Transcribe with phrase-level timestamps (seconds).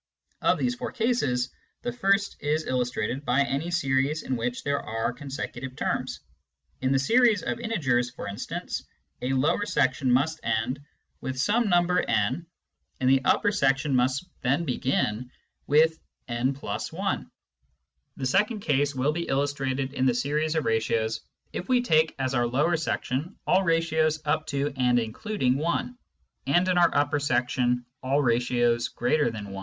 [0.41, 1.51] Of these four cases,
[1.83, 6.21] the first is illustrated by any series in which there are consecutive terms:
[6.81, 8.83] in the series of integers, for instance,
[9.21, 10.79] a lower section must end
[11.19, 12.47] with some number n
[12.99, 15.29] and the upper section must then begin
[15.67, 17.25] with m+i.
[18.17, 21.21] The second case will be illustrated in the series of ratios
[21.53, 25.95] if we take as our lower section all ratios up to and including 1,
[26.47, 29.59] and in our upper section all ratios greater than 1.